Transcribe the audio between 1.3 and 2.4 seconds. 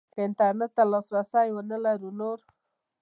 ونه لرو نو